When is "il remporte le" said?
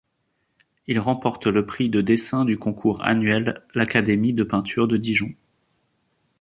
0.87-1.63